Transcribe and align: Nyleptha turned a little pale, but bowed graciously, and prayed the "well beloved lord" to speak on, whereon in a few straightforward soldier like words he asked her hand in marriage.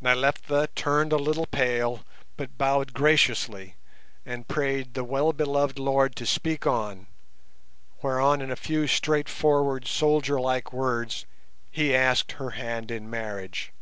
Nyleptha 0.00 0.68
turned 0.76 1.12
a 1.12 1.16
little 1.16 1.46
pale, 1.46 2.04
but 2.36 2.56
bowed 2.56 2.92
graciously, 2.92 3.74
and 4.24 4.46
prayed 4.46 4.94
the 4.94 5.02
"well 5.02 5.32
beloved 5.32 5.76
lord" 5.76 6.14
to 6.14 6.24
speak 6.24 6.68
on, 6.68 7.08
whereon 8.00 8.40
in 8.40 8.52
a 8.52 8.54
few 8.54 8.86
straightforward 8.86 9.88
soldier 9.88 10.40
like 10.40 10.72
words 10.72 11.26
he 11.72 11.96
asked 11.96 12.30
her 12.38 12.50
hand 12.50 12.92
in 12.92 13.10
marriage. 13.10 13.72